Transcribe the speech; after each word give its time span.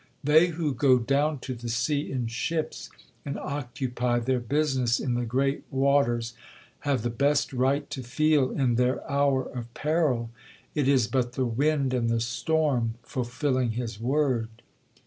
They 0.23 0.47
who 0.47 0.73
'go 0.73 0.97
down 0.97 1.37
to 1.41 1.53
the 1.53 1.69
sea 1.69 2.11
in 2.11 2.25
ships, 2.25 2.89
and 3.23 3.37
occupy 3.37 4.17
their 4.17 4.39
business 4.39 4.99
in 4.99 5.13
the 5.13 5.25
great 5.25 5.63
waters,' 5.69 6.33
have 6.79 7.03
the 7.03 7.11
best 7.11 7.53
right 7.53 7.87
to 7.91 8.01
feel, 8.01 8.49
in 8.49 8.77
their 8.77 9.07
hour 9.07 9.43
of 9.43 9.71
peril, 9.75 10.31
'it 10.73 10.87
is 10.87 11.05
but 11.05 11.33
the 11.33 11.45
wind 11.45 11.93
and 11.93 12.09
the 12.09 12.19
storm 12.19 12.95
fulfilling 13.03 13.73
his 13.73 13.99
word.' 13.99 14.63